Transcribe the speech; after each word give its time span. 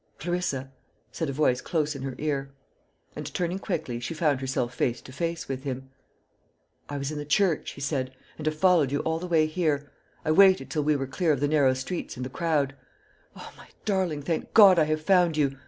"Clarissa," 0.17 0.71
said 1.11 1.29
a 1.29 1.31
voice 1.31 1.61
close 1.61 1.95
in 1.95 2.01
her 2.01 2.15
ear; 2.17 2.49
and 3.15 3.31
turning 3.35 3.59
quickly, 3.59 3.99
she 3.99 4.15
found 4.15 4.41
herself 4.41 4.73
face 4.73 4.99
to 4.99 5.11
face 5.11 5.47
with 5.47 5.61
him. 5.61 5.91
"I 6.89 6.97
was 6.97 7.11
in 7.11 7.19
the 7.19 7.23
church," 7.23 7.73
he 7.73 7.81
said, 7.81 8.11
"and 8.35 8.47
have 8.47 8.55
followed 8.57 8.91
you 8.91 9.01
all 9.01 9.19
the 9.19 9.27
way 9.27 9.45
here. 9.45 9.91
I 10.25 10.31
waited 10.31 10.71
till 10.71 10.83
we 10.83 10.95
were 10.95 11.05
clear 11.05 11.31
of 11.33 11.39
the 11.39 11.47
narrow 11.47 11.75
streets 11.75 12.15
and 12.17 12.25
the 12.25 12.31
crowd. 12.31 12.73
O, 13.35 13.53
my 13.55 13.67
darling, 13.85 14.23
thank 14.23 14.55
God 14.55 14.79
I 14.79 14.85
have 14.85 15.01
found 15.03 15.37
you! 15.37 15.59